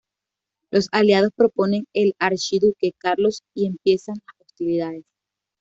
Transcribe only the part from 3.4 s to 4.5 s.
y empiezan las